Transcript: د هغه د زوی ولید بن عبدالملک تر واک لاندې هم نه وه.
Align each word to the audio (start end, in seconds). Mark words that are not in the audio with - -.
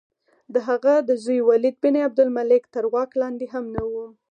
د 0.53 0.55
هغه 0.67 0.93
د 1.07 1.09
زوی 1.23 1.39
ولید 1.49 1.75
بن 1.83 1.95
عبدالملک 2.07 2.63
تر 2.75 2.83
واک 2.93 3.11
لاندې 3.21 3.45
هم 3.53 3.65
نه 3.75 3.83
وه. 3.91 4.07